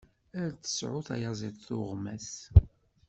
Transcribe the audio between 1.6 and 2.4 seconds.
tuɣmas!